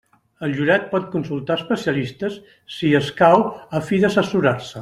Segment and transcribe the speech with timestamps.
[0.45, 2.39] El jurat pot consultar especialistes,
[2.79, 3.47] si escau,
[3.81, 4.77] a fi d'assessorar-se.